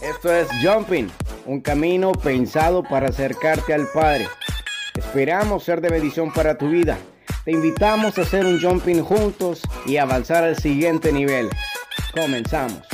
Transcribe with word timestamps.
Esto 0.00 0.34
es 0.34 0.48
Jumping, 0.62 1.10
un 1.46 1.60
camino 1.60 2.12
pensado 2.12 2.82
para 2.82 3.08
acercarte 3.08 3.74
al 3.74 3.86
Padre. 3.92 4.28
Esperamos 4.94 5.64
ser 5.64 5.80
de 5.80 5.90
bendición 5.90 6.32
para 6.32 6.56
tu 6.56 6.68
vida. 6.68 6.98
Te 7.44 7.52
invitamos 7.52 8.16
a 8.18 8.22
hacer 8.22 8.46
un 8.46 8.60
jumping 8.60 9.02
juntos 9.02 9.62
y 9.86 9.96
avanzar 9.96 10.44
al 10.44 10.56
siguiente 10.56 11.12
nivel. 11.12 11.50
Comenzamos. 12.14 12.93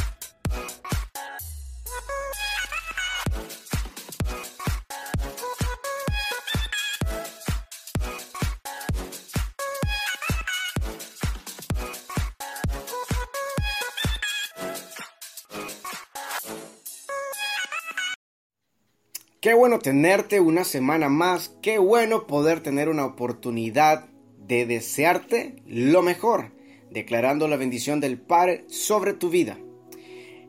Qué 19.41 19.55
bueno 19.55 19.79
tenerte 19.79 20.39
una 20.39 20.65
semana 20.65 21.09
más, 21.09 21.57
qué 21.63 21.79
bueno 21.79 22.27
poder 22.27 22.61
tener 22.61 22.91
una 22.91 23.07
oportunidad 23.07 24.05
de 24.47 24.67
desearte 24.67 25.57
lo 25.67 26.03
mejor, 26.03 26.53
declarando 26.91 27.49
la 27.49 27.57
bendición 27.57 28.01
del 28.01 28.21
Padre 28.21 28.67
sobre 28.69 29.15
tu 29.15 29.31
vida. 29.31 29.57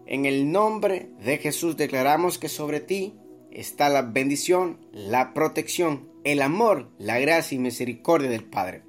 En 0.08 0.26
el 0.26 0.52
nombre 0.52 1.08
de 1.24 1.38
Jesús 1.38 1.78
declaramos 1.78 2.38
que 2.38 2.50
sobre 2.50 2.82
ti 2.82 3.14
está 3.50 3.88
la 3.88 4.02
bendición, 4.02 4.78
la 4.92 5.34
protección, 5.34 6.10
el 6.26 6.42
amor, 6.42 6.90
la 6.98 7.18
gracia 7.18 7.56
y 7.56 7.60
misericordia 7.60 8.30
del 8.30 8.44
Padre. 8.44 8.82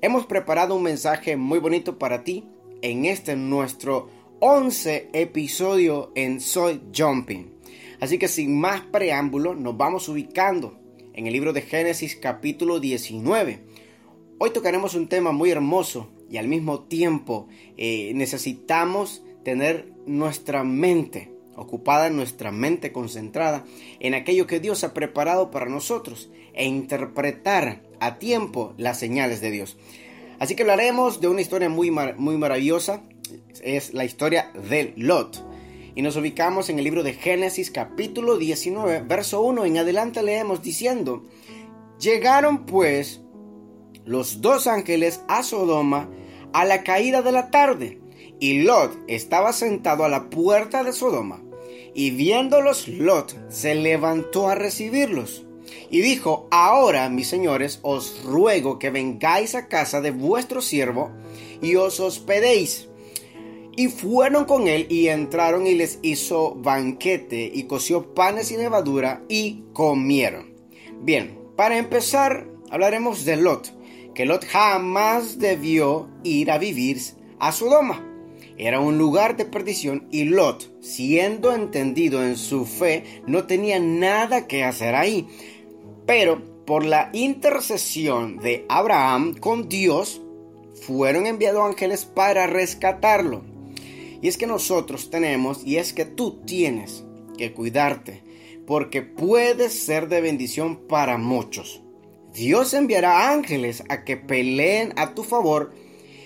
Hemos 0.00 0.24
preparado 0.24 0.74
un 0.74 0.82
mensaje 0.82 1.36
muy 1.36 1.58
bonito 1.58 1.98
para 1.98 2.24
ti 2.24 2.48
en 2.80 3.04
este 3.04 3.36
nuestro 3.36 4.08
11 4.38 5.10
episodio 5.12 6.10
en 6.14 6.40
Soy 6.40 6.80
Jumping. 6.96 7.59
Así 8.00 8.18
que 8.18 8.28
sin 8.28 8.58
más 8.58 8.80
preámbulo, 8.80 9.54
nos 9.54 9.76
vamos 9.76 10.08
ubicando 10.08 10.78
en 11.12 11.26
el 11.26 11.34
libro 11.34 11.52
de 11.52 11.60
Génesis 11.60 12.16
capítulo 12.16 12.80
19. 12.80 13.60
Hoy 14.38 14.50
tocaremos 14.50 14.94
un 14.94 15.06
tema 15.06 15.32
muy 15.32 15.50
hermoso 15.50 16.08
y 16.30 16.38
al 16.38 16.48
mismo 16.48 16.80
tiempo 16.84 17.46
eh, 17.76 18.12
necesitamos 18.14 19.22
tener 19.44 19.92
nuestra 20.06 20.64
mente 20.64 21.30
ocupada, 21.56 22.08
nuestra 22.08 22.50
mente 22.50 22.90
concentrada 22.90 23.66
en 23.98 24.14
aquello 24.14 24.46
que 24.46 24.60
Dios 24.60 24.82
ha 24.82 24.94
preparado 24.94 25.50
para 25.50 25.66
nosotros 25.66 26.30
e 26.54 26.64
interpretar 26.64 27.82
a 28.00 28.18
tiempo 28.18 28.72
las 28.78 28.98
señales 28.98 29.42
de 29.42 29.50
Dios. 29.50 29.76
Así 30.38 30.56
que 30.56 30.62
hablaremos 30.62 31.20
de 31.20 31.28
una 31.28 31.42
historia 31.42 31.68
muy, 31.68 31.90
muy 31.90 32.38
maravillosa, 32.38 33.02
es 33.62 33.92
la 33.92 34.06
historia 34.06 34.50
del 34.70 34.94
Lot 34.96 35.49
y 36.00 36.02
nos 36.02 36.16
ubicamos 36.16 36.70
en 36.70 36.78
el 36.78 36.84
libro 36.84 37.02
de 37.02 37.12
Génesis 37.12 37.70
capítulo 37.70 38.38
19, 38.38 39.02
verso 39.02 39.42
1 39.42 39.66
en 39.66 39.76
adelante 39.76 40.22
leemos 40.22 40.62
diciendo, 40.62 41.26
llegaron 41.98 42.64
pues 42.64 43.20
los 44.06 44.40
dos 44.40 44.66
ángeles 44.66 45.20
a 45.28 45.42
Sodoma 45.42 46.08
a 46.54 46.64
la 46.64 46.84
caída 46.84 47.20
de 47.20 47.32
la 47.32 47.50
tarde, 47.50 48.00
y 48.38 48.62
Lot 48.62 48.96
estaba 49.08 49.52
sentado 49.52 50.04
a 50.04 50.08
la 50.08 50.30
puerta 50.30 50.84
de 50.84 50.94
Sodoma, 50.94 51.42
y 51.94 52.12
viéndolos 52.12 52.88
Lot 52.88 53.36
se 53.50 53.74
levantó 53.74 54.48
a 54.48 54.54
recibirlos. 54.54 55.44
Y 55.90 56.00
dijo, 56.00 56.48
ahora, 56.50 57.10
mis 57.10 57.28
señores, 57.28 57.78
os 57.82 58.24
ruego 58.24 58.78
que 58.78 58.88
vengáis 58.88 59.54
a 59.54 59.68
casa 59.68 60.00
de 60.00 60.12
vuestro 60.12 60.62
siervo 60.62 61.10
y 61.60 61.76
os 61.76 62.00
hospedéis 62.00 62.88
y 63.80 63.88
fueron 63.88 64.44
con 64.44 64.68
él 64.68 64.86
y 64.90 65.08
entraron 65.08 65.66
y 65.66 65.72
les 65.72 66.00
hizo 66.02 66.54
banquete 66.54 67.50
y 67.50 67.62
coció 67.62 68.14
panes 68.14 68.50
y 68.50 68.58
levadura 68.58 69.24
y 69.26 69.62
comieron. 69.72 70.52
Bien, 71.00 71.38
para 71.56 71.78
empezar 71.78 72.46
hablaremos 72.70 73.24
de 73.24 73.36
Lot, 73.36 73.72
que 74.14 74.26
Lot 74.26 74.44
jamás 74.44 75.38
debió 75.38 76.10
ir 76.24 76.50
a 76.50 76.58
vivir 76.58 76.98
a 77.38 77.52
Sodoma. 77.52 78.06
Era 78.58 78.80
un 78.80 78.98
lugar 78.98 79.38
de 79.38 79.46
perdición 79.46 80.06
y 80.10 80.24
Lot, 80.24 80.70
siendo 80.82 81.54
entendido 81.54 82.22
en 82.22 82.36
su 82.36 82.66
fe, 82.66 83.22
no 83.26 83.46
tenía 83.46 83.80
nada 83.80 84.46
que 84.46 84.62
hacer 84.62 84.94
ahí. 84.94 85.26
Pero 86.04 86.66
por 86.66 86.84
la 86.84 87.08
intercesión 87.14 88.36
de 88.36 88.66
Abraham 88.68 89.36
con 89.40 89.70
Dios, 89.70 90.20
fueron 90.82 91.26
enviados 91.26 91.62
ángeles 91.62 92.04
para 92.04 92.46
rescatarlo. 92.46 93.49
Y 94.22 94.28
es 94.28 94.36
que 94.36 94.46
nosotros 94.46 95.10
tenemos, 95.10 95.62
y 95.64 95.76
es 95.76 95.92
que 95.92 96.04
tú 96.04 96.40
tienes 96.44 97.04
que 97.38 97.52
cuidarte, 97.52 98.22
porque 98.66 99.02
puedes 99.02 99.72
ser 99.72 100.08
de 100.08 100.20
bendición 100.20 100.76
para 100.86 101.16
muchos. 101.16 101.82
Dios 102.32 102.74
enviará 102.74 103.32
ángeles 103.32 103.82
a 103.88 104.04
que 104.04 104.16
peleen 104.16 104.92
a 104.96 105.14
tu 105.14 105.24
favor 105.24 105.72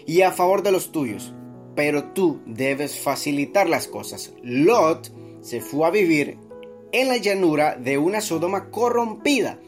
y 0.07 0.23
a 0.23 0.33
favor 0.33 0.63
de 0.63 0.73
los 0.73 0.93
tuyos, 0.93 1.33
pero 1.75 2.13
tú 2.13 2.41
debes 2.47 2.99
facilitar 2.99 3.69
las 3.69 3.87
cosas. 3.87 4.35
Lot 4.43 5.13
se 5.41 5.61
fue 5.61 5.87
a 5.87 5.91
vivir 5.91 6.37
en 6.93 7.09
la 7.09 7.17
llanura 7.17 7.77
de 7.77 7.97
una 7.97 8.21
Sodoma 8.21 8.71
corrompida, 8.71 9.59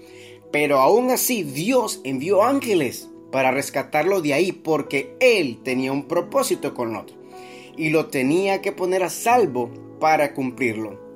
pero 0.53 0.79
aún 0.79 1.11
así 1.11 1.43
Dios 1.43 2.01
envió 2.05 2.45
ángeles 2.45 3.09
para 3.33 3.51
rescatarlo 3.51 4.21
de 4.21 4.35
ahí 4.35 4.53
porque 4.53 5.17
él 5.21 5.61
tenía 5.63 5.93
un 5.93 6.07
propósito 6.07 6.75
con 6.75 6.93
Lot 6.93 7.26
y 7.77 7.91
lo 7.91 8.07
tenía 8.07 8.63
que 8.63 8.73
poner 8.73 9.03
a 9.03 9.11
salvo 9.11 9.71
para 10.01 10.35
cumplirlo. 10.35 11.07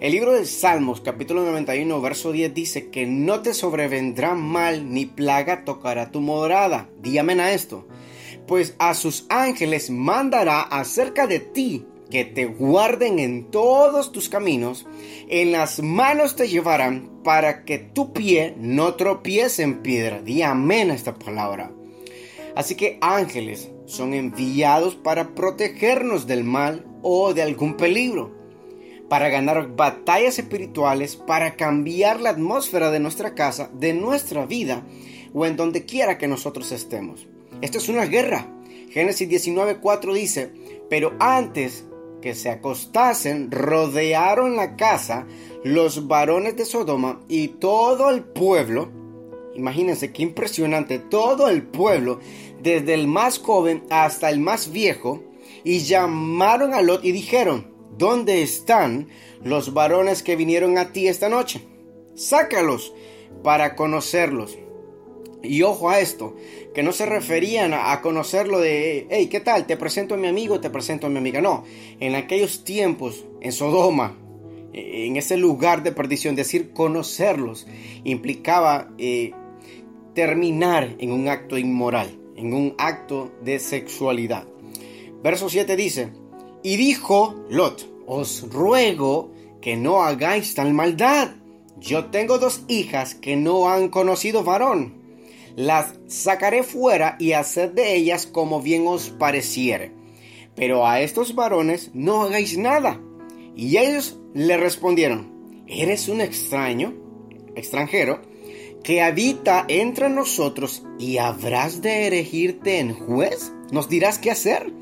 El 0.00 0.12
libro 0.12 0.32
de 0.32 0.44
Salmos 0.44 1.00
capítulo 1.00 1.44
91 1.44 2.00
verso 2.00 2.30
10 2.30 2.54
dice 2.54 2.90
que 2.90 3.06
no 3.06 3.42
te 3.42 3.54
sobrevendrá 3.54 4.34
mal 4.34 4.92
ni 4.92 5.06
plaga 5.06 5.64
tocará 5.64 6.10
tu 6.10 6.20
morada. 6.20 6.88
Dígame 7.00 7.32
a 7.40 7.52
esto. 7.52 7.86
Pues 8.46 8.76
a 8.78 8.94
sus 8.94 9.26
ángeles 9.28 9.90
mandará 9.90 10.60
acerca 10.62 11.26
de 11.26 11.40
ti 11.40 11.84
que 12.10 12.24
te 12.24 12.46
guarden 12.46 13.18
en 13.18 13.50
todos 13.50 14.12
tus 14.12 14.28
caminos, 14.28 14.86
en 15.28 15.50
las 15.50 15.82
manos 15.82 16.36
te 16.36 16.48
llevarán 16.48 17.22
para 17.24 17.64
que 17.64 17.78
tu 17.78 18.12
pie 18.12 18.54
no 18.58 18.94
tropiece 18.94 19.62
en 19.62 19.82
piedra. 19.82 20.22
Di 20.22 20.42
a 20.42 20.54
esta 20.92 21.14
palabra. 21.14 21.72
Así 22.56 22.74
que 22.74 22.98
ángeles 23.02 23.70
son 23.84 24.14
enviados 24.14 24.96
para 24.96 25.34
protegernos 25.34 26.26
del 26.26 26.42
mal 26.42 26.86
o 27.02 27.34
de 27.34 27.42
algún 27.42 27.76
peligro, 27.76 28.34
para 29.10 29.28
ganar 29.28 29.76
batallas 29.76 30.38
espirituales, 30.38 31.16
para 31.16 31.54
cambiar 31.54 32.18
la 32.20 32.30
atmósfera 32.30 32.90
de 32.90 32.98
nuestra 32.98 33.34
casa, 33.34 33.70
de 33.74 33.92
nuestra 33.92 34.46
vida 34.46 34.84
o 35.34 35.44
en 35.44 35.56
donde 35.56 35.84
quiera 35.84 36.16
que 36.16 36.28
nosotros 36.28 36.72
estemos. 36.72 37.28
Esto 37.60 37.76
es 37.76 37.90
una 37.90 38.06
guerra. 38.06 38.50
Génesis 38.90 39.28
19:4 39.28 40.14
dice, 40.14 40.50
pero 40.88 41.12
antes 41.20 41.84
que 42.22 42.34
se 42.34 42.48
acostasen, 42.48 43.50
rodearon 43.50 44.56
la 44.56 44.76
casa 44.76 45.26
los 45.62 46.08
varones 46.08 46.56
de 46.56 46.64
Sodoma 46.64 47.20
y 47.28 47.48
todo 47.48 48.08
el 48.08 48.24
pueblo. 48.24 48.90
Imagínense 49.56 50.12
qué 50.12 50.22
impresionante, 50.22 50.98
todo 50.98 51.48
el 51.48 51.62
pueblo 51.62 52.20
desde 52.62 52.94
el 52.94 53.06
más 53.06 53.38
joven 53.38 53.84
hasta 53.90 54.30
el 54.30 54.38
más 54.38 54.70
viejo, 54.70 55.22
y 55.64 55.80
llamaron 55.80 56.74
a 56.74 56.82
Lot 56.82 57.04
y 57.04 57.10
dijeron, 57.10 57.72
¿dónde 57.98 58.42
están 58.42 59.08
los 59.42 59.74
varones 59.74 60.22
que 60.22 60.36
vinieron 60.36 60.78
a 60.78 60.92
ti 60.92 61.08
esta 61.08 61.28
noche? 61.28 61.60
Sácalos 62.14 62.92
para 63.42 63.74
conocerlos. 63.74 64.56
Y 65.42 65.62
ojo 65.62 65.90
a 65.90 66.00
esto, 66.00 66.36
que 66.74 66.82
no 66.82 66.92
se 66.92 67.06
referían 67.06 67.72
a, 67.74 68.00
conocerlo 68.00 68.60
de, 68.60 69.06
hey, 69.10 69.28
¿qué 69.28 69.40
tal? 69.40 69.66
Te 69.66 69.76
presento 69.76 70.14
a 70.14 70.18
mi 70.18 70.28
amigo, 70.28 70.60
te 70.60 70.70
presento 70.70 71.06
a 71.06 71.10
mi 71.10 71.18
amiga. 71.18 71.40
No, 71.40 71.64
en 72.00 72.14
aquellos 72.14 72.64
tiempos, 72.64 73.24
en 73.40 73.52
Sodoma, 73.52 74.16
en 74.72 75.16
ese 75.16 75.36
lugar 75.36 75.82
de 75.82 75.92
perdición, 75.92 76.36
decir 76.36 76.72
conocerlos 76.72 77.66
implicaba 78.04 78.90
eh, 78.98 79.32
terminar 80.16 80.96
en 80.98 81.12
un 81.12 81.28
acto 81.28 81.56
inmoral 81.56 82.26
en 82.36 82.52
un 82.52 82.74
acto 82.78 83.32
de 83.42 83.58
sexualidad. 83.58 84.46
Verso 85.22 85.48
7 85.48 85.74
dice, 85.76 86.12
y 86.62 86.76
dijo 86.76 87.34
Lot, 87.48 87.88
os 88.06 88.48
ruego 88.50 89.32
que 89.60 89.76
no 89.76 90.02
hagáis 90.02 90.54
tal 90.54 90.72
maldad. 90.74 91.30
Yo 91.78 92.06
tengo 92.06 92.38
dos 92.38 92.62
hijas 92.68 93.14
que 93.14 93.36
no 93.36 93.68
han 93.68 93.88
conocido 93.88 94.44
varón. 94.44 95.02
Las 95.56 95.94
sacaré 96.06 96.62
fuera 96.62 97.16
y 97.18 97.32
haced 97.32 97.70
de 97.70 97.96
ellas 97.96 98.26
como 98.26 98.60
bien 98.60 98.86
os 98.86 99.08
pareciere. 99.08 99.92
Pero 100.54 100.86
a 100.86 101.00
estos 101.00 101.34
varones 101.34 101.90
no 101.94 102.22
hagáis 102.22 102.56
nada. 102.56 103.00
Y 103.56 103.78
ellos 103.78 104.18
le 104.34 104.56
respondieron, 104.58 105.64
¿eres 105.66 106.08
un 106.08 106.20
extraño, 106.20 106.94
extranjero? 107.54 108.20
Que 108.86 109.02
habita 109.02 109.66
entre 109.66 110.08
nosotros 110.08 110.84
y 110.96 111.18
habrás 111.18 111.82
de 111.82 112.06
erigirte 112.06 112.78
en 112.78 112.94
juez? 112.94 113.52
¿Nos 113.72 113.88
dirás 113.88 114.18
qué 114.18 114.30
hacer? 114.30 114.72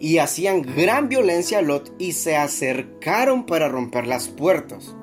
y 0.00 0.16
hacían 0.16 0.62
gran 0.62 1.10
violencia 1.10 1.58
a 1.58 1.62
Lot 1.62 1.92
y 1.98 2.12
se 2.12 2.34
acercaron 2.34 3.44
para 3.44 3.68
romper 3.68 4.06
las 4.06 4.28
puertas. 4.28 4.96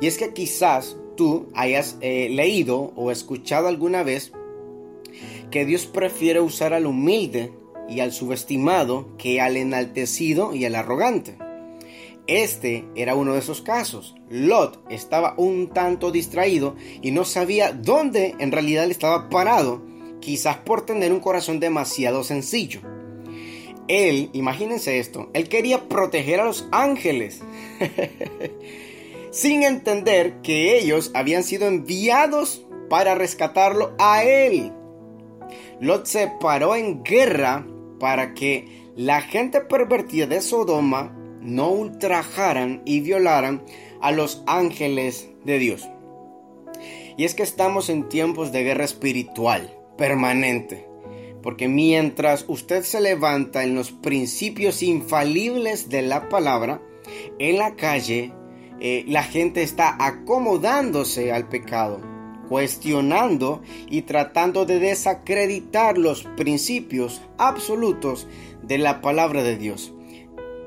Y 0.00 0.06
es 0.06 0.16
que 0.18 0.32
quizás 0.32 0.96
tú 1.16 1.48
hayas 1.52 1.98
eh, 2.00 2.28
leído 2.30 2.92
o 2.94 3.10
escuchado 3.10 3.66
alguna 3.66 4.04
vez 4.04 4.32
que 5.50 5.64
Dios 5.64 5.86
prefiere 5.86 6.40
usar 6.40 6.72
al 6.72 6.86
humilde 6.86 7.52
y 7.88 7.98
al 7.98 8.12
subestimado 8.12 9.16
que 9.18 9.40
al 9.40 9.56
enaltecido 9.56 10.54
y 10.54 10.64
al 10.64 10.76
arrogante. 10.76 11.36
Este 12.30 12.84
era 12.94 13.16
uno 13.16 13.32
de 13.32 13.40
esos 13.40 13.60
casos. 13.60 14.14
Lot 14.28 14.84
estaba 14.88 15.34
un 15.36 15.70
tanto 15.70 16.12
distraído 16.12 16.76
y 17.02 17.10
no 17.10 17.24
sabía 17.24 17.72
dónde 17.72 18.36
en 18.38 18.52
realidad 18.52 18.86
le 18.86 18.92
estaba 18.92 19.28
parado, 19.28 19.82
quizás 20.20 20.58
por 20.58 20.86
tener 20.86 21.12
un 21.12 21.18
corazón 21.18 21.58
demasiado 21.58 22.22
sencillo. 22.22 22.82
Él, 23.88 24.30
imagínense 24.32 25.00
esto, 25.00 25.28
él 25.32 25.48
quería 25.48 25.88
proteger 25.88 26.38
a 26.38 26.44
los 26.44 26.68
ángeles, 26.70 27.42
sin 29.32 29.64
entender 29.64 30.40
que 30.40 30.78
ellos 30.78 31.10
habían 31.14 31.42
sido 31.42 31.66
enviados 31.66 32.64
para 32.88 33.16
rescatarlo 33.16 33.92
a 33.98 34.22
él. 34.22 34.72
Lot 35.80 36.06
se 36.06 36.30
paró 36.40 36.76
en 36.76 37.02
guerra 37.02 37.66
para 37.98 38.34
que 38.34 38.92
la 38.94 39.20
gente 39.20 39.60
pervertida 39.60 40.28
de 40.28 40.40
Sodoma 40.40 41.16
no 41.40 41.70
ultrajaran 41.70 42.82
y 42.84 43.00
violaran 43.00 43.62
a 44.00 44.12
los 44.12 44.42
ángeles 44.46 45.28
de 45.44 45.58
Dios. 45.58 45.88
Y 47.16 47.24
es 47.24 47.34
que 47.34 47.42
estamos 47.42 47.88
en 47.88 48.08
tiempos 48.08 48.52
de 48.52 48.62
guerra 48.62 48.84
espiritual 48.84 49.76
permanente. 49.98 50.86
Porque 51.42 51.68
mientras 51.68 52.44
usted 52.48 52.82
se 52.82 53.00
levanta 53.00 53.64
en 53.64 53.74
los 53.74 53.92
principios 53.92 54.82
infalibles 54.82 55.88
de 55.88 56.02
la 56.02 56.28
palabra, 56.28 56.82
en 57.38 57.58
la 57.58 57.76
calle 57.76 58.32
eh, 58.80 59.04
la 59.08 59.22
gente 59.22 59.62
está 59.62 59.96
acomodándose 59.98 61.32
al 61.32 61.48
pecado 61.48 62.00
cuestionando 62.50 63.62
y 63.88 64.02
tratando 64.02 64.66
de 64.66 64.80
desacreditar 64.80 65.96
los 65.96 66.24
principios 66.36 67.22
absolutos 67.38 68.26
de 68.60 68.76
la 68.76 69.00
palabra 69.00 69.44
de 69.44 69.56
Dios, 69.56 69.92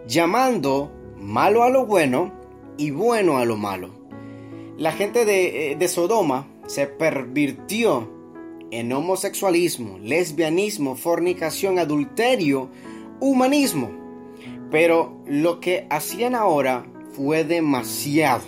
llamando 0.07 0.91
malo 1.17 1.63
a 1.63 1.69
lo 1.69 1.85
bueno 1.85 2.33
y 2.77 2.91
bueno 2.91 3.37
a 3.37 3.45
lo 3.45 3.57
malo. 3.57 3.89
La 4.77 4.91
gente 4.91 5.25
de, 5.25 5.71
eh, 5.71 5.75
de 5.75 5.87
Sodoma 5.87 6.47
se 6.65 6.87
pervirtió 6.87 8.09
en 8.71 8.91
homosexualismo, 8.91 9.99
lesbianismo, 9.99 10.95
fornicación, 10.95 11.77
adulterio, 11.77 12.69
humanismo. 13.19 13.91
Pero 14.71 15.21
lo 15.27 15.59
que 15.59 15.85
hacían 15.89 16.33
ahora 16.33 16.87
fue 17.11 17.43
demasiado. 17.43 18.43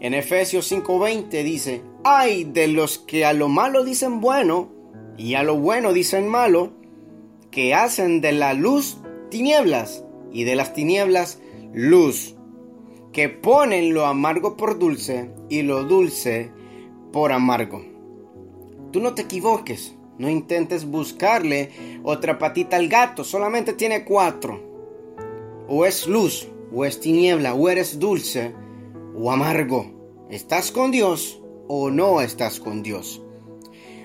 En 0.00 0.14
Efesios 0.14 0.70
5:20 0.70 1.44
dice, 1.44 1.82
ay 2.02 2.42
de 2.42 2.66
los 2.66 2.98
que 2.98 3.24
a 3.24 3.32
lo 3.32 3.48
malo 3.48 3.84
dicen 3.84 4.20
bueno 4.20 4.72
y 5.16 5.34
a 5.34 5.44
lo 5.44 5.56
bueno 5.56 5.92
dicen 5.92 6.26
malo, 6.26 6.72
que 7.52 7.74
hacen 7.74 8.20
de 8.20 8.32
la 8.32 8.54
luz 8.54 8.98
tinieblas 9.30 10.04
y 10.32 10.44
de 10.44 10.56
las 10.56 10.74
tinieblas 10.74 11.40
luz, 11.72 12.36
que 13.12 13.28
ponen 13.28 13.94
lo 13.94 14.06
amargo 14.06 14.56
por 14.56 14.78
dulce 14.78 15.30
y 15.48 15.62
lo 15.62 15.84
dulce 15.84 16.50
por 17.12 17.32
amargo. 17.32 17.84
Tú 18.90 19.00
no 19.00 19.14
te 19.14 19.22
equivoques, 19.22 19.94
no 20.18 20.28
intentes 20.28 20.84
buscarle 20.84 21.70
otra 22.02 22.38
patita 22.38 22.76
al 22.76 22.88
gato, 22.88 23.24
solamente 23.24 23.72
tiene 23.72 24.04
cuatro. 24.04 24.60
O 25.68 25.86
es 25.86 26.06
luz, 26.06 26.48
o 26.74 26.84
es 26.84 27.00
tiniebla, 27.00 27.54
o 27.54 27.68
eres 27.68 27.98
dulce, 27.98 28.54
o 29.14 29.30
amargo. 29.30 30.26
¿Estás 30.30 30.70
con 30.72 30.90
Dios 30.90 31.42
o 31.74 31.90
no 31.90 32.20
estás 32.20 32.60
con 32.60 32.82
Dios. 32.82 33.22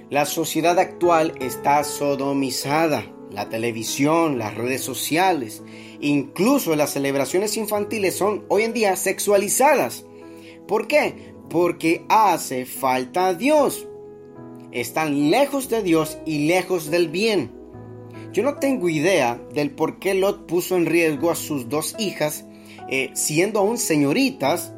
La 0.09 0.25
sociedad 0.25 0.79
actual 0.79 1.33
está 1.41 1.83
sodomizada. 1.83 3.03
La 3.31 3.49
televisión, 3.49 4.37
las 4.37 4.55
redes 4.55 4.81
sociales, 4.81 5.61
incluso 5.99 6.75
las 6.75 6.91
celebraciones 6.91 7.57
infantiles 7.57 8.15
son 8.15 8.45
hoy 8.47 8.63
en 8.63 8.73
día 8.73 8.95
sexualizadas. 8.95 10.05
¿Por 10.67 10.87
qué? 10.87 11.33
Porque 11.49 12.05
hace 12.09 12.65
falta 12.65 13.33
Dios. 13.33 13.87
Están 14.71 15.29
lejos 15.29 15.69
de 15.69 15.83
Dios 15.83 16.17
y 16.25 16.47
lejos 16.47 16.89
del 16.89 17.09
bien. 17.09 17.51
Yo 18.31 18.43
no 18.43 18.55
tengo 18.55 18.89
idea 18.89 19.41
del 19.53 19.71
por 19.71 19.99
qué 19.99 20.13
Lot 20.13 20.45
puso 20.45 20.75
en 20.75 20.85
riesgo 20.85 21.31
a 21.31 21.35
sus 21.35 21.69
dos 21.69 21.95
hijas, 21.97 22.45
eh, 22.89 23.09
siendo 23.13 23.59
aún 23.59 23.77
señoritas, 23.77 24.73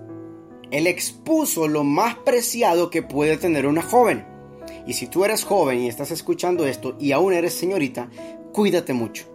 él 0.71 0.87
expuso 0.87 1.67
lo 1.67 1.83
más 1.83 2.15
preciado 2.15 2.89
que 2.89 3.01
puede 3.01 3.37
tener 3.37 3.65
una 3.65 3.81
joven. 3.81 4.25
Y 4.85 4.93
si 4.93 5.07
tú 5.07 5.25
eres 5.25 5.43
joven 5.43 5.81
y 5.81 5.87
estás 5.87 6.11
escuchando 6.11 6.65
esto 6.65 6.95
y 6.99 7.11
aún 7.11 7.33
eres 7.33 7.53
señorita, 7.53 8.09
cuídate 8.53 8.93
mucho. 8.93 9.25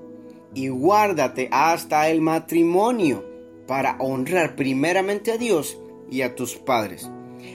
Y 0.54 0.68
guárdate 0.68 1.48
hasta 1.50 2.08
el 2.08 2.20
matrimonio 2.20 3.24
para 3.66 3.96
honrar 3.98 4.56
primeramente 4.56 5.32
a 5.32 5.38
Dios 5.38 5.78
y 6.10 6.22
a 6.22 6.34
tus 6.34 6.54
padres. 6.56 7.10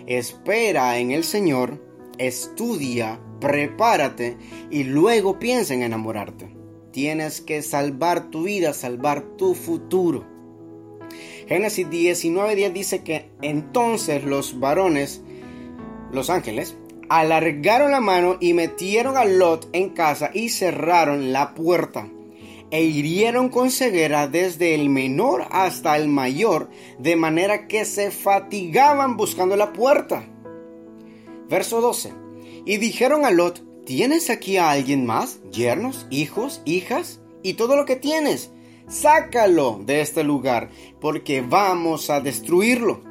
Espera 0.05 0.97
en 0.99 1.11
el 1.11 1.23
Señor, 1.23 1.81
estudia, 2.17 3.19
prepárate 3.39 4.37
y 4.69 4.83
luego 4.83 5.39
piensa 5.39 5.73
en 5.73 5.83
enamorarte. 5.83 6.55
Tienes 6.91 7.41
que 7.41 7.61
salvar 7.61 8.29
tu 8.29 8.43
vida, 8.43 8.73
salvar 8.73 9.21
tu 9.37 9.53
futuro. 9.53 10.25
Génesis 11.47 11.89
19:10 11.89 12.73
dice 12.73 13.03
que 13.03 13.29
entonces 13.41 14.23
los 14.23 14.59
varones, 14.59 15.21
los 16.11 16.29
ángeles, 16.29 16.75
alargaron 17.09 17.91
la 17.91 17.99
mano 17.99 18.37
y 18.39 18.53
metieron 18.53 19.17
a 19.17 19.25
Lot 19.25 19.67
en 19.73 19.89
casa 19.89 20.31
y 20.33 20.49
cerraron 20.49 21.33
la 21.33 21.53
puerta. 21.53 22.07
E 22.71 22.83
hirieron 22.83 23.49
con 23.49 23.71
ceguera 23.71 24.27
desde 24.27 24.75
el 24.75 24.89
menor 24.89 25.47
hasta 25.49 25.97
el 25.97 26.07
mayor, 26.07 26.69
de 26.99 27.15
manera 27.15 27.67
que 27.67 27.83
se 27.83 28.11
fatigaban 28.11 29.17
buscando 29.17 29.55
la 29.55 29.73
puerta. 29.73 30.23
Verso 31.49 31.81
12. 31.81 32.13
Y 32.65 32.77
dijeron 32.77 33.25
a 33.25 33.31
Lot, 33.31 33.63
¿tienes 33.85 34.29
aquí 34.29 34.57
a 34.57 34.69
alguien 34.69 35.05
más? 35.05 35.39
¿Yernos, 35.51 36.05
hijos, 36.11 36.61
hijas? 36.65 37.21
¿Y 37.41 37.53
todo 37.53 37.75
lo 37.75 37.85
que 37.85 37.95
tienes? 37.95 38.51
sácalo 38.89 39.79
de 39.85 40.01
este 40.01 40.23
lugar, 40.23 40.69
porque 40.99 41.41
vamos 41.41 42.09
a 42.09 42.19
destruirlo. 42.19 43.01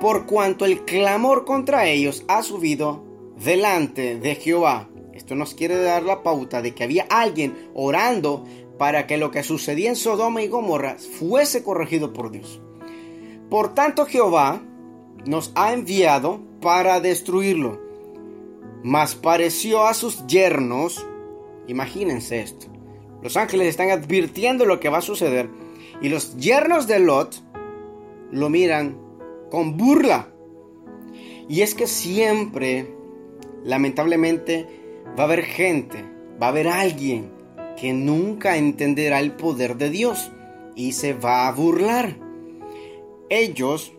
Por 0.00 0.26
cuanto 0.26 0.64
el 0.64 0.84
clamor 0.84 1.44
contra 1.44 1.88
ellos 1.88 2.24
ha 2.28 2.42
subido 2.42 3.04
delante 3.42 4.18
de 4.18 4.34
Jehová. 4.34 4.88
Esto 5.12 5.34
nos 5.34 5.54
quiere 5.54 5.76
dar 5.76 6.02
la 6.02 6.22
pauta 6.22 6.62
de 6.62 6.74
que 6.74 6.84
había 6.84 7.06
alguien 7.08 7.70
orando 7.74 8.44
para 8.78 9.06
que 9.06 9.16
lo 9.16 9.30
que 9.30 9.42
sucedía 9.42 9.88
en 9.88 9.96
Sodoma 9.96 10.42
y 10.42 10.48
Gomorra 10.48 10.96
fuese 11.18 11.62
corregido 11.62 12.12
por 12.12 12.30
Dios. 12.30 12.60
Por 13.48 13.74
tanto 13.74 14.06
Jehová 14.06 14.62
nos 15.26 15.52
ha 15.54 15.72
enviado 15.72 16.40
para 16.60 17.00
destruirlo. 17.00 17.80
Mas 18.82 19.14
pareció 19.14 19.86
a 19.86 19.94
sus 19.94 20.26
yernos, 20.26 21.06
imagínense 21.68 22.40
esto, 22.40 22.66
los 23.22 23.36
ángeles 23.38 23.68
están 23.68 23.90
advirtiendo 23.90 24.66
lo 24.66 24.80
que 24.80 24.90
va 24.90 24.98
a 24.98 25.02
suceder 25.02 25.48
y 26.02 26.10
los 26.10 26.36
yernos 26.36 26.86
de 26.86 26.98
Lot 26.98 27.36
lo 28.30 28.50
miran 28.50 28.98
con 29.50 29.76
burla. 29.76 30.28
Y 31.48 31.62
es 31.62 31.74
que 31.74 31.86
siempre, 31.86 32.93
lamentablemente, 33.64 34.66
va 35.18 35.24
a 35.24 35.26
haber 35.26 35.44
gente, 35.44 36.04
va 36.40 36.46
a 36.46 36.50
haber 36.50 36.68
alguien 36.68 37.32
que 37.80 37.92
nunca 37.92 38.56
entenderá 38.56 39.20
el 39.20 39.32
poder 39.32 39.76
de 39.76 39.90
Dios 39.90 40.30
y 40.76 40.92
se 40.92 41.12
va 41.12 41.48
a 41.48 41.52
burlar. 41.52 42.16
Ellos 43.28 43.92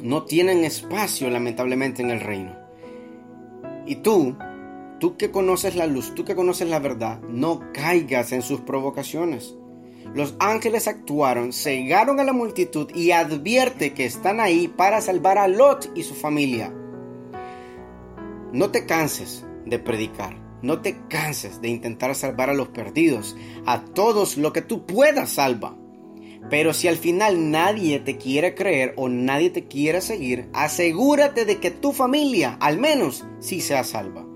no 0.00 0.24
tienen 0.24 0.64
espacio, 0.64 1.30
lamentablemente, 1.30 2.02
en 2.02 2.10
el 2.10 2.20
reino. 2.20 2.56
Y 3.86 3.96
tú 3.96 4.36
Tú 5.02 5.16
que 5.16 5.32
conoces 5.32 5.74
la 5.74 5.88
luz, 5.88 6.14
tú 6.14 6.24
que 6.24 6.36
conoces 6.36 6.68
la 6.68 6.78
verdad, 6.78 7.20
no 7.22 7.60
caigas 7.74 8.30
en 8.30 8.40
sus 8.40 8.60
provocaciones. 8.60 9.56
Los 10.14 10.36
ángeles 10.38 10.86
actuaron, 10.86 11.52
cegaron 11.52 12.20
a 12.20 12.24
la 12.24 12.32
multitud 12.32 12.88
y 12.94 13.10
advierte 13.10 13.94
que 13.94 14.04
están 14.04 14.38
ahí 14.38 14.68
para 14.68 15.00
salvar 15.00 15.38
a 15.38 15.48
Lot 15.48 15.90
y 15.96 16.04
su 16.04 16.14
familia. 16.14 16.72
No 18.52 18.70
te 18.70 18.84
canses 18.84 19.46
de 19.64 19.78
predicar, 19.78 20.36
no 20.60 20.82
te 20.82 20.96
canses 21.08 21.62
de 21.62 21.68
intentar 21.68 22.14
salvar 22.14 22.50
a 22.50 22.54
los 22.54 22.68
perdidos, 22.68 23.34
a 23.64 23.82
todos 23.82 24.36
lo 24.36 24.52
que 24.52 24.60
tú 24.60 24.84
puedas 24.84 25.30
salva. 25.30 25.76
Pero 26.50 26.74
si 26.74 26.86
al 26.88 26.96
final 26.96 27.50
nadie 27.50 27.98
te 28.00 28.18
quiere 28.18 28.54
creer 28.54 28.92
o 28.96 29.08
nadie 29.08 29.48
te 29.48 29.68
quiere 29.68 30.02
seguir, 30.02 30.50
asegúrate 30.52 31.46
de 31.46 31.60
que 31.60 31.70
tu 31.70 31.92
familia 31.92 32.58
al 32.60 32.78
menos 32.78 33.24
sí 33.40 33.62
sea 33.62 33.84
salva. 33.84 34.26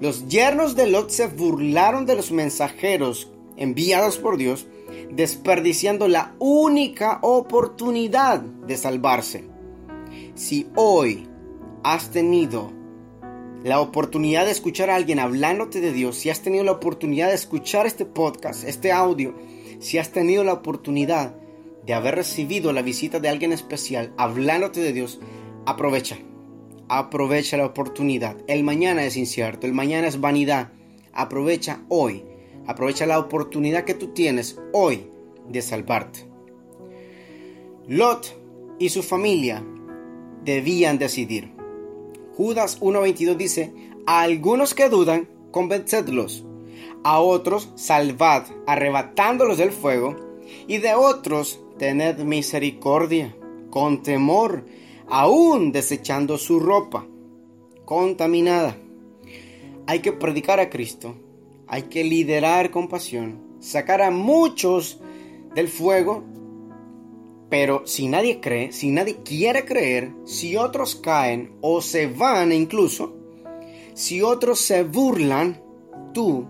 Los 0.00 0.28
yernos 0.28 0.76
de 0.76 0.88
Lot 0.88 1.08
se 1.08 1.26
burlaron 1.26 2.04
de 2.04 2.16
los 2.16 2.32
mensajeros 2.32 3.32
enviados 3.56 4.18
por 4.18 4.36
Dios, 4.36 4.66
desperdiciando 5.10 6.08
la 6.08 6.34
única 6.38 7.20
oportunidad 7.22 8.40
de 8.40 8.76
salvarse. 8.76 9.48
Si 10.34 10.68
hoy 10.74 11.26
has 11.82 12.10
tenido 12.10 12.75
la 13.66 13.80
oportunidad 13.80 14.44
de 14.44 14.52
escuchar 14.52 14.90
a 14.90 14.94
alguien 14.94 15.18
hablándote 15.18 15.80
de 15.80 15.92
Dios, 15.92 16.14
si 16.14 16.30
has 16.30 16.40
tenido 16.40 16.62
la 16.62 16.70
oportunidad 16.70 17.30
de 17.30 17.34
escuchar 17.34 17.84
este 17.84 18.04
podcast, 18.04 18.62
este 18.62 18.92
audio, 18.92 19.34
si 19.80 19.98
has 19.98 20.12
tenido 20.12 20.44
la 20.44 20.52
oportunidad 20.52 21.34
de 21.84 21.92
haber 21.92 22.14
recibido 22.14 22.72
la 22.72 22.82
visita 22.82 23.18
de 23.18 23.28
alguien 23.28 23.52
especial 23.52 24.14
hablándote 24.18 24.78
de 24.78 24.92
Dios, 24.92 25.18
aprovecha. 25.66 26.16
Aprovecha 26.88 27.56
la 27.56 27.66
oportunidad. 27.66 28.36
El 28.46 28.62
mañana 28.62 29.04
es 29.04 29.16
incierto, 29.16 29.66
el 29.66 29.72
mañana 29.72 30.06
es 30.06 30.20
vanidad. 30.20 30.70
Aprovecha 31.12 31.80
hoy. 31.88 32.22
Aprovecha 32.68 33.04
la 33.04 33.18
oportunidad 33.18 33.82
que 33.82 33.94
tú 33.94 34.14
tienes 34.14 34.60
hoy 34.72 35.10
de 35.48 35.60
salvarte. 35.60 36.28
Lot 37.88 38.32
y 38.78 38.90
su 38.90 39.02
familia 39.02 39.60
debían 40.44 40.98
decidir. 40.98 41.55
Judas 42.36 42.80
1.22 42.80 43.36
dice, 43.36 43.72
a 44.06 44.20
algunos 44.20 44.74
que 44.74 44.88
dudan, 44.88 45.28
convencedlos, 45.50 46.44
a 47.02 47.20
otros 47.20 47.70
salvad, 47.76 48.44
arrebatándolos 48.66 49.58
del 49.58 49.72
fuego, 49.72 50.16
y 50.66 50.78
de 50.78 50.94
otros 50.94 51.60
tened 51.78 52.18
misericordia, 52.18 53.34
con 53.70 54.02
temor, 54.02 54.66
aún 55.08 55.72
desechando 55.72 56.38
su 56.38 56.60
ropa 56.60 57.06
contaminada. 57.84 58.76
Hay 59.86 60.00
que 60.00 60.12
predicar 60.12 60.60
a 60.60 60.68
Cristo, 60.68 61.14
hay 61.66 61.82
que 61.84 62.04
liderar 62.04 62.70
con 62.70 62.88
pasión, 62.88 63.40
sacar 63.60 64.02
a 64.02 64.10
muchos 64.10 65.00
del 65.54 65.68
fuego, 65.68 66.22
pero 67.48 67.86
si 67.86 68.08
nadie 68.08 68.40
cree, 68.40 68.72
si 68.72 68.90
nadie 68.90 69.18
quiere 69.24 69.64
creer, 69.64 70.12
si 70.24 70.56
otros 70.56 70.96
caen 70.96 71.52
o 71.60 71.80
se 71.80 72.06
van 72.06 72.52
incluso, 72.52 73.16
si 73.94 74.22
otros 74.22 74.60
se 74.60 74.82
burlan, 74.82 75.62
tú 76.12 76.46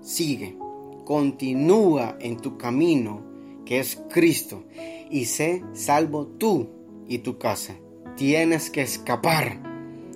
sigue, 0.00 0.56
continúa 1.04 2.16
en 2.20 2.38
tu 2.38 2.56
camino 2.56 3.22
que 3.64 3.80
es 3.80 4.00
Cristo 4.10 4.64
y 5.10 5.26
sé 5.26 5.62
salvo 5.74 6.26
tú 6.26 6.68
y 7.06 7.18
tu 7.18 7.38
casa. 7.38 7.76
Tienes 8.16 8.70
que 8.70 8.82
escapar. 8.82 9.60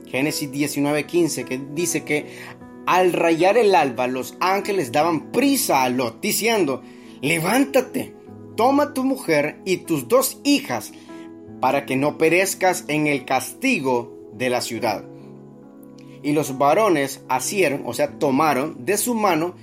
Génesis 0.06 0.50
19:15 0.50 1.44
que 1.44 1.60
dice 1.74 2.04
que 2.04 2.26
al 2.86 3.12
rayar 3.12 3.56
el 3.58 3.74
alba 3.74 4.06
los 4.06 4.36
ángeles 4.40 4.90
daban 4.90 5.30
prisa 5.32 5.84
a 5.84 5.88
Lot 5.88 6.20
diciendo, 6.20 6.82
levántate, 7.20 8.14
toma 8.56 8.94
tu 8.94 9.04
mujer 9.04 9.60
y 9.64 9.78
tus 9.78 10.08
dos 10.08 10.38
hijas 10.44 10.92
para 11.60 11.86
que 11.86 11.96
no 11.96 12.18
perezcas 12.18 12.84
en 12.88 13.06
el 13.06 13.24
castigo 13.24 14.30
de 14.32 14.50
la 14.50 14.60
ciudad. 14.60 15.04
Y 16.22 16.32
los 16.32 16.58
varones 16.58 17.22
asieron, 17.28 17.82
o 17.84 17.94
sea, 17.94 18.18
tomaron 18.18 18.84
de 18.84 18.96
su 18.96 19.14
mano 19.14 19.54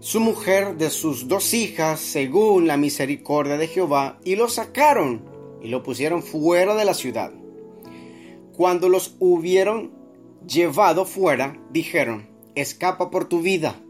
su 0.00 0.20
mujer 0.20 0.76
de 0.76 0.90
sus 0.90 1.26
dos 1.26 1.54
hijas 1.54 1.98
según 1.98 2.68
la 2.68 2.76
misericordia 2.76 3.56
de 3.56 3.66
Jehová 3.66 4.20
y 4.24 4.36
lo 4.36 4.48
sacaron 4.48 5.22
y 5.60 5.68
lo 5.68 5.82
pusieron 5.82 6.22
fuera 6.22 6.76
de 6.76 6.84
la 6.84 6.94
ciudad. 6.94 7.32
Cuando 8.56 8.88
los 8.88 9.16
hubieron 9.18 9.92
llevado 10.46 11.04
fuera, 11.04 11.60
dijeron, 11.72 12.28
escapa 12.54 13.10
por 13.10 13.24
tu 13.24 13.40
vida, 13.40 13.80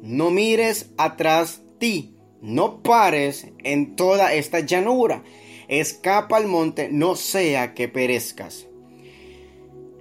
no 0.00 0.30
mires 0.30 0.90
atrás 0.96 1.62
ti, 1.78 2.11
no 2.42 2.82
pares 2.82 3.46
en 3.62 3.96
toda 3.96 4.34
esta 4.34 4.60
llanura, 4.60 5.22
escapa 5.68 6.36
al 6.36 6.48
monte, 6.48 6.88
no 6.90 7.16
sea 7.16 7.72
que 7.72 7.88
perezcas. 7.88 8.66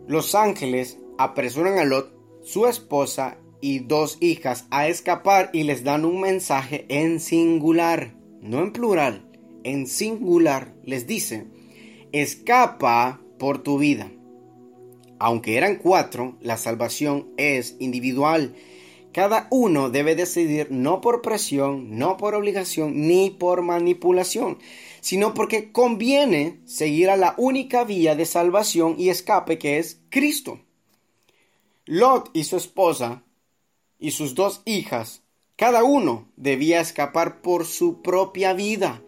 Los 0.07 0.35
ángeles 0.35 0.97
apresuran 1.17 1.77
a 1.77 1.85
Lot, 1.85 2.13
su 2.43 2.65
esposa 2.65 3.37
y 3.61 3.79
dos 3.79 4.17
hijas 4.19 4.65
a 4.71 4.87
escapar 4.87 5.51
y 5.53 5.63
les 5.63 5.83
dan 5.83 6.03
un 6.03 6.19
mensaje 6.19 6.85
en 6.89 7.19
singular, 7.19 8.15
no 8.41 8.59
en 8.61 8.73
plural, 8.73 9.29
en 9.63 9.87
singular. 9.87 10.73
Les 10.83 11.05
dice, 11.07 11.45
escapa 12.11 13.21
por 13.37 13.59
tu 13.63 13.77
vida. 13.77 14.11
Aunque 15.19 15.55
eran 15.55 15.75
cuatro, 15.75 16.35
la 16.41 16.57
salvación 16.57 17.29
es 17.37 17.75
individual. 17.79 18.55
Cada 19.13 19.47
uno 19.51 19.89
debe 19.89 20.15
decidir 20.15 20.67
no 20.71 21.01
por 21.01 21.21
presión, 21.21 21.97
no 21.97 22.15
por 22.15 22.33
obligación, 22.33 23.07
ni 23.07 23.29
por 23.29 23.61
manipulación, 23.61 24.57
sino 25.01 25.33
porque 25.33 25.73
conviene 25.73 26.61
seguir 26.65 27.09
a 27.09 27.17
la 27.17 27.35
única 27.37 27.83
vía 27.83 28.15
de 28.15 28.25
salvación 28.25 28.95
y 28.97 29.09
escape 29.09 29.57
que 29.57 29.79
es 29.79 29.99
Cristo. 30.09 30.61
Lot 31.85 32.29
y 32.31 32.45
su 32.45 32.55
esposa 32.55 33.23
y 33.99 34.11
sus 34.11 34.33
dos 34.33 34.61
hijas, 34.63 35.23
cada 35.57 35.83
uno 35.83 36.31
debía 36.37 36.79
escapar 36.79 37.41
por 37.41 37.65
su 37.65 38.01
propia 38.01 38.53
vida, 38.53 39.03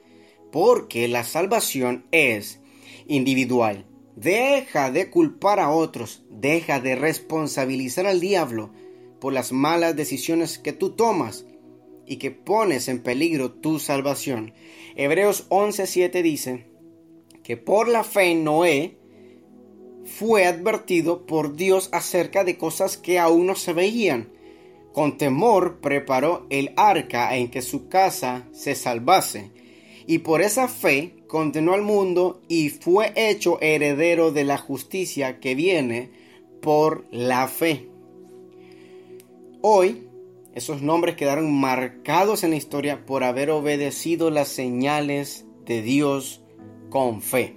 porque 0.51 1.07
la 1.07 1.23
salvación 1.23 2.05
es 2.11 2.59
individual. 3.07 3.85
Deja 4.17 4.91
de 4.91 5.09
culpar 5.09 5.59
a 5.59 5.69
otros, 5.71 6.23
deja 6.29 6.79
de 6.81 6.95
responsabilizar 6.95 8.05
al 8.05 8.19
diablo 8.19 8.71
por 9.23 9.31
las 9.31 9.53
malas 9.53 9.95
decisiones 9.95 10.59
que 10.59 10.73
tú 10.73 10.89
tomas 10.89 11.45
y 12.05 12.17
que 12.17 12.29
pones 12.29 12.89
en 12.89 13.01
peligro 13.01 13.53
tu 13.53 13.79
salvación. 13.79 14.53
Hebreos 14.97 15.45
11:7 15.47 16.21
dice 16.21 16.67
que 17.41 17.55
por 17.55 17.87
la 17.87 18.03
fe 18.03 18.35
Noé 18.35 18.97
fue 20.03 20.45
advertido 20.45 21.25
por 21.25 21.55
Dios 21.55 21.87
acerca 21.93 22.43
de 22.43 22.57
cosas 22.57 22.97
que 22.97 23.17
aún 23.17 23.45
no 23.45 23.55
se 23.55 23.71
veían 23.71 24.29
con 24.91 25.17
temor 25.17 25.79
preparó 25.79 26.45
el 26.49 26.73
arca 26.75 27.37
en 27.37 27.49
que 27.49 27.61
su 27.61 27.87
casa 27.87 28.49
se 28.51 28.75
salvase, 28.75 29.51
y 30.05 30.17
por 30.17 30.41
esa 30.41 30.67
fe 30.67 31.15
condenó 31.29 31.75
al 31.75 31.81
mundo 31.81 32.41
y 32.49 32.71
fue 32.71 33.13
hecho 33.15 33.57
heredero 33.61 34.33
de 34.33 34.43
la 34.43 34.57
justicia 34.57 35.39
que 35.39 35.55
viene 35.55 36.11
por 36.61 37.07
la 37.09 37.47
fe. 37.47 37.92
Hoy, 39.65 40.09
esos 40.55 40.81
nombres 40.81 41.15
quedaron 41.15 41.57
marcados 41.57 42.43
en 42.43 42.49
la 42.49 42.57
historia 42.57 43.05
por 43.05 43.23
haber 43.23 43.49
obedecido 43.49 44.29
las 44.29 44.49
señales 44.49 45.45
de 45.65 45.81
Dios 45.81 46.41
con 46.89 47.21
fe. 47.21 47.55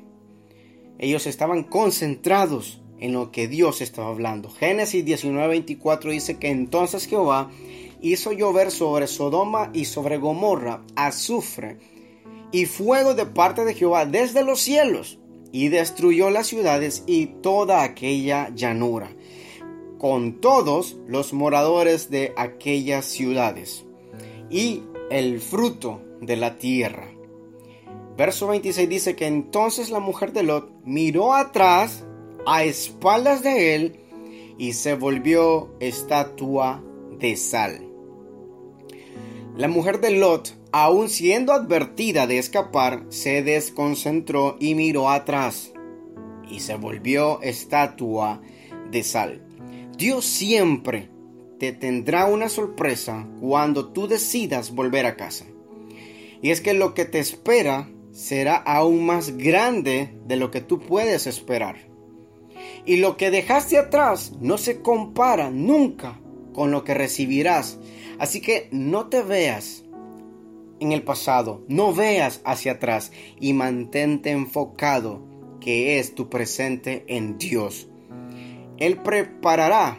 Ellos 1.01 1.27
estaban 1.27 1.65
concentrados 1.65 2.81
en 3.01 3.13
lo 3.13 3.33
que 3.33 3.49
Dios 3.49 3.81
estaba 3.81 4.07
hablando. 4.07 4.51
Génesis 4.51 5.05
19:24 5.05 6.13
dice 6.13 6.39
que 6.39 6.49
entonces 6.49 7.09
Jehová 7.09 7.51
hizo 8.01 8.31
llover 8.31 8.71
sobre 8.71 9.09
Sodoma 9.09 9.73
y 9.75 9.87
sobre 9.87 10.19
Gomorra 10.19 10.85
azufre 10.95 11.79
y 12.53 12.67
fuego 12.67 13.15
de 13.15 13.27
parte 13.27 13.65
de 13.65 13.75
Jehová 13.75 14.07
desde 14.07 14.45
los 14.45 14.61
cielos 14.61 15.19
y 15.51 15.71
destruyó 15.71 16.31
las 16.31 16.47
ciudades 16.47 17.03
y 17.09 17.27
toda 17.43 17.83
aquella 17.83 18.51
llanura 18.55 19.16
con 19.99 20.41
todos 20.41 20.97
los 21.07 21.33
moradores 21.33 22.11
de 22.11 22.33
aquellas 22.37 23.05
ciudades 23.05 23.85
y 24.51 24.83
el 25.11 25.41
fruto 25.41 26.01
de 26.21 26.37
la 26.37 26.59
tierra. 26.59 27.09
Verso 28.17 28.47
26 28.47 28.89
dice 28.89 29.17
que 29.17 29.27
entonces 29.27 29.91
la 29.91 30.01
mujer 30.01 30.33
de 30.33 30.43
Lot 30.43 30.71
miró 30.85 31.35
atrás 31.35 32.05
a 32.47 32.65
espaldas 32.65 33.43
de 33.43 33.75
él 33.75 34.01
y 34.59 34.73
se 34.73 34.95
volvió 34.95 35.75
estatua 35.81 36.83
de 37.19 37.37
sal. 37.37 37.87
La 39.57 39.69
mujer 39.69 40.01
de 40.01 40.11
Lot, 40.11 40.55
aun 40.73 41.09
siendo 41.09 41.53
advertida 41.53 42.27
de 42.27 42.39
escapar, 42.39 43.05
se 43.09 43.43
desconcentró 43.43 44.57
y 44.61 44.75
miró 44.75 45.11
atrás 45.11 45.73
y 46.51 46.61
se 46.61 46.77
volvió 46.77 47.41
estatua 47.43 48.41
de 48.91 49.03
sal. 49.03 49.46
Dios 49.97 50.27
siempre 50.27 51.09
te 51.59 51.73
tendrá 51.73 52.27
una 52.27 52.51
sorpresa 52.51 53.27
cuando 53.41 53.89
tú 53.89 54.07
decidas 54.07 54.75
volver 54.75 55.07
a 55.07 55.17
casa. 55.17 55.47
Y 56.43 56.51
es 56.51 56.61
que 56.61 56.75
lo 56.75 56.93
que 56.93 57.07
te 57.07 57.19
espera 57.19 57.89
será 58.13 58.57
aún 58.57 59.07
más 59.07 59.39
grande 59.39 60.15
de 60.27 60.37
lo 60.37 60.51
que 60.51 60.61
tú 60.61 60.81
puedes 60.81 61.27
esperar. 61.27 61.77
Y 62.85 62.97
lo 62.97 63.17
que 63.17 63.31
dejaste 63.31 63.79
atrás 63.79 64.33
no 64.41 64.59
se 64.59 64.83
compara 64.83 65.51
nunca 65.51 66.21
con 66.53 66.71
lo 66.71 66.85
que 66.85 66.95
recibirás. 66.95 67.79
Así 68.19 68.41
que 68.41 68.69
no 68.73 69.09
te 69.09 69.23
veas 69.23 69.85
en 70.79 70.93
el 70.93 71.03
pasado, 71.03 71.65
no 71.69 71.95
veas 71.95 72.43
hacia 72.45 72.73
atrás 72.73 73.13
y 73.41 73.55
mantente 73.55 74.31
enfocado 74.31 75.23
que 75.61 75.99
es 75.99 76.15
tu 76.15 76.29
presente 76.29 77.05
en 77.09 77.39
Dios. 77.39 77.86
Él 78.79 78.99
preparará 78.99 79.99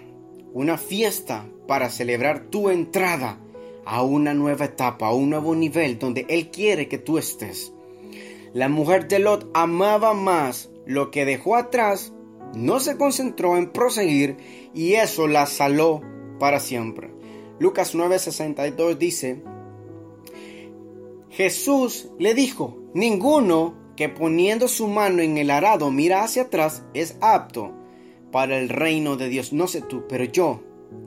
una 0.54 0.78
fiesta 0.78 1.48
para 1.68 1.90
celebrar 1.90 2.46
tu 2.50 2.70
entrada 2.70 3.40
a 3.86 4.04
una 4.04 4.34
nueva 4.34 4.66
etapa, 4.66 5.08
a 5.08 5.14
un 5.14 5.30
nuevo 5.30 5.56
nivel 5.56 5.98
donde 5.98 6.26
Él 6.30 6.50
quiere 6.50 6.88
que 6.88 6.98
tú 6.98 7.18
estés. 7.18 7.74
La 8.54 8.70
mujer 8.70 9.08
de 9.08 9.20
Lot 9.20 9.50
amaba 9.54 10.14
más 10.14 10.70
lo 10.86 11.12
que 11.12 11.26
dejó 11.26 11.56
atrás, 11.56 12.14
no 12.54 12.80
se 12.80 12.98
concentró 12.98 13.58
en 13.58 13.72
proseguir 13.72 14.38
y 14.74 14.94
eso 14.94 15.28
la 15.28 15.46
saló 15.46 16.02
para 16.40 16.60
siempre. 16.60 17.12
Lucas 17.60 17.96
9:62 17.96 18.98
dice, 18.98 19.44
Jesús 21.30 22.10
le 22.20 22.34
dijo, 22.34 22.78
ninguno 22.94 23.76
que 23.96 24.10
poniendo 24.10 24.68
su 24.68 24.88
mano 24.88 25.22
en 25.22 25.38
el 25.38 25.50
arado 25.50 25.92
mira 25.92 26.24
hacia 26.24 26.44
atrás 26.44 26.84
es 26.94 27.18
apto 27.20 27.77
para 28.38 28.60
el 28.60 28.70
reino 28.70 29.18
de 29.18 29.30
Dios. 29.30 29.52
No 29.52 29.68
sé 29.68 29.82
tú, 29.82 30.04
pero 30.08 30.24
yo 30.24 30.62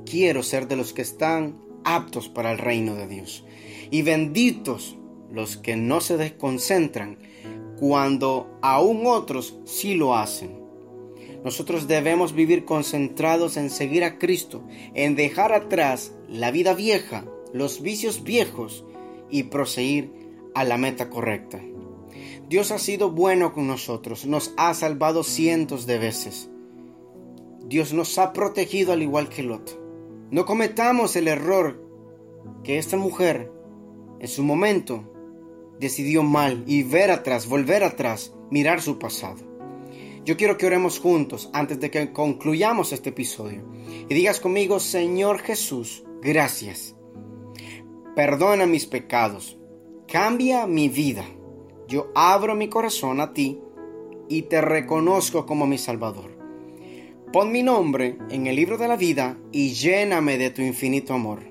quiero 0.05 0.43
ser 0.43 0.67
de 0.67 0.75
los 0.75 0.93
que 0.93 1.03
están 1.03 1.61
aptos 1.85 2.29
para 2.29 2.51
el 2.51 2.59
reino 2.59 2.97
de 2.97 3.07
Dios. 3.07 3.45
Y 3.93 4.03
benditos 4.03 4.99
los 5.31 5.57
que 5.57 5.77
no 5.77 6.01
se 6.01 6.17
desconcentran 6.17 7.19
cuando 7.79 8.59
aún 8.63 9.07
otros 9.07 9.61
sí 9.65 9.95
lo 9.95 10.17
hacen. 10.17 10.59
Nosotros 11.45 11.87
debemos 11.87 12.33
vivir 12.33 12.65
concentrados 12.65 13.57
en 13.57 13.71
seguir 13.71 14.03
a 14.03 14.19
Cristo, 14.19 14.65
en 14.95 15.15
dejar 15.15 15.53
atrás 15.53 16.13
la 16.29 16.51
vida 16.51 16.75
vieja, 16.75 17.25
los 17.53 17.81
vicios 17.81 18.25
viejos 18.25 18.85
y 19.31 19.45
proseguir 19.45 20.11
a 20.57 20.65
la 20.65 20.79
meta 20.79 21.11
correcta. 21.11 21.61
Dios 22.49 22.73
ha 22.73 22.81
sido 22.81 23.13
bueno 23.13 23.53
con 23.53 23.69
nosotros, 23.69 24.27
nos 24.27 24.53
ha 24.57 24.75
salvado 24.75 25.23
cientos 25.23 25.87
de 25.87 25.99
veces. 25.99 26.51
Dios 27.71 27.93
nos 27.93 28.19
ha 28.19 28.33
protegido 28.33 28.93
al 28.93 29.01
igual 29.01 29.29
que 29.29 29.45
Lot. 29.45 29.81
No 30.33 30.45
cometamos 30.45 31.15
el 31.15 31.29
error 31.29 31.81
que 32.65 32.79
esta 32.79 32.97
mujer 32.97 33.53
en 34.19 34.27
su 34.27 34.43
momento 34.43 35.05
decidió 35.79 36.25
mal 36.25 36.65
y 36.67 36.83
ver 36.83 37.13
atrás, 37.13 37.49
volver 37.49 37.85
atrás, 37.85 38.35
mirar 38.51 38.83
su 38.83 38.99
pasado. 38.99 39.39
Yo 40.25 40.37
quiero 40.37 40.59
que 40.59 40.67
oremos 40.67 40.99
juntos 40.99 41.49
antes 41.53 41.79
de 41.79 41.93
que 41.93 42.13
concluyamos 42.13 42.93
este 42.93 43.11
episodio 43.11 43.63
y 44.09 44.13
digas 44.15 44.41
conmigo, 44.41 44.81
Señor 44.81 45.39
Jesús, 45.39 46.03
gracias. 46.21 46.97
Perdona 48.17 48.67
mis 48.67 48.87
pecados, 48.87 49.57
cambia 50.09 50.67
mi 50.67 50.89
vida. 50.89 51.25
Yo 51.87 52.11
abro 52.17 52.57
mi 52.57 52.69
corazón 52.69 53.21
a 53.21 53.33
ti 53.33 53.61
y 54.29 54.43
te 54.43 54.61
reconozco 54.61 55.47
como 55.47 55.69
mi 55.69 55.79
Salvador. 55.79 56.40
Pon 57.33 57.53
mi 57.53 57.63
nombre 57.63 58.19
en 58.29 58.49
el 58.49 58.57
libro 58.57 58.77
de 58.77 58.89
la 58.89 58.97
vida 58.97 59.39
y 59.53 59.69
lléname 59.73 60.37
de 60.37 60.51
tu 60.51 60.63
infinito 60.63 61.15
amor. 61.15 61.45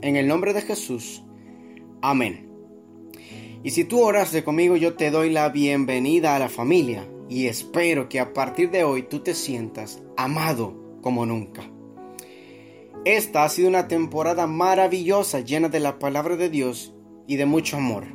En 0.00 0.16
el 0.16 0.26
nombre 0.26 0.54
de 0.54 0.62
Jesús. 0.62 1.22
Amén. 2.00 2.50
Y 3.62 3.68
si 3.68 3.84
tú 3.84 4.00
oraste 4.00 4.42
conmigo, 4.42 4.78
yo 4.78 4.94
te 4.94 5.10
doy 5.10 5.28
la 5.28 5.50
bienvenida 5.50 6.34
a 6.34 6.38
la 6.38 6.48
familia 6.48 7.06
y 7.28 7.48
espero 7.48 8.08
que 8.08 8.18
a 8.18 8.32
partir 8.32 8.70
de 8.70 8.82
hoy 8.82 9.02
tú 9.02 9.20
te 9.20 9.34
sientas 9.34 10.02
amado 10.16 10.74
como 11.02 11.26
nunca. 11.26 11.70
Esta 13.04 13.44
ha 13.44 13.48
sido 13.50 13.68
una 13.68 13.88
temporada 13.88 14.46
maravillosa 14.46 15.40
llena 15.40 15.68
de 15.68 15.80
la 15.80 15.98
palabra 15.98 16.36
de 16.36 16.48
Dios 16.48 16.94
y 17.26 17.36
de 17.36 17.44
mucho 17.44 17.76
amor. 17.76 18.06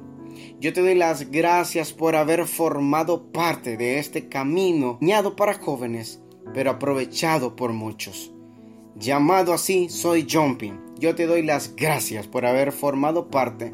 Yo 0.60 0.74
te 0.74 0.82
doy 0.82 0.96
las 0.96 1.30
gracias 1.30 1.94
por 1.94 2.16
haber 2.16 2.48
formado 2.48 3.32
parte 3.32 3.78
de 3.78 4.00
este 4.00 4.28
camino 4.28 4.98
para 5.38 5.54
jóvenes, 5.54 6.24
pero 6.54 6.72
aprovechado 6.72 7.56
por 7.56 7.74
muchos. 7.74 8.32
Llamado 8.96 9.54
así, 9.54 9.90
soy 9.90 10.28
Jumping. 10.30 10.80
Yo 11.00 11.16
te 11.16 11.26
doy 11.26 11.44
las 11.44 11.76
gracias 11.76 12.28
por 12.28 12.46
haber 12.46 12.72
formado 12.72 13.30
parte 13.30 13.72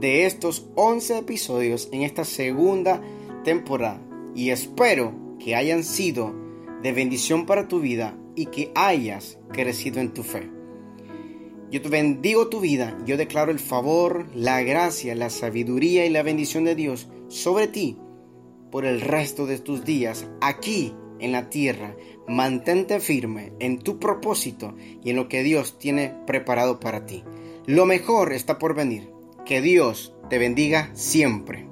de 0.00 0.26
estos 0.26 0.66
11 0.74 1.18
episodios 1.18 1.88
en 1.92 2.02
esta 2.02 2.24
segunda 2.24 3.02
temporada 3.44 4.00
y 4.34 4.50
espero 4.50 5.14
que 5.38 5.54
hayan 5.54 5.84
sido 5.84 6.34
de 6.82 6.92
bendición 6.92 7.46
para 7.46 7.68
tu 7.68 7.80
vida 7.80 8.16
y 8.34 8.46
que 8.46 8.72
hayas 8.74 9.38
crecido 9.52 10.00
en 10.00 10.14
tu 10.14 10.22
fe. 10.22 10.50
Yo 11.70 11.80
te 11.80 11.88
bendigo 11.88 12.48
tu 12.48 12.60
vida, 12.60 12.98
yo 13.06 13.16
declaro 13.16 13.50
el 13.50 13.58
favor, 13.58 14.26
la 14.34 14.62
gracia, 14.62 15.14
la 15.14 15.30
sabiduría 15.30 16.04
y 16.04 16.10
la 16.10 16.22
bendición 16.22 16.64
de 16.64 16.74
Dios 16.74 17.08
sobre 17.28 17.66
ti 17.66 17.96
por 18.70 18.84
el 18.84 19.00
resto 19.00 19.46
de 19.46 19.58
tus 19.58 19.84
días 19.84 20.26
aquí 20.40 20.94
en 21.18 21.32
la 21.32 21.48
tierra. 21.48 21.96
Mantente 22.28 23.00
firme 23.00 23.52
en 23.58 23.78
tu 23.78 23.98
propósito 23.98 24.74
y 25.02 25.10
en 25.10 25.16
lo 25.16 25.28
que 25.28 25.42
Dios 25.42 25.78
tiene 25.78 26.14
preparado 26.26 26.80
para 26.80 27.04
ti. 27.04 27.24
Lo 27.66 27.86
mejor 27.86 28.32
está 28.32 28.58
por 28.58 28.74
venir. 28.74 29.10
Que 29.44 29.60
Dios 29.60 30.14
te 30.30 30.38
bendiga 30.38 30.90
siempre. 30.94 31.71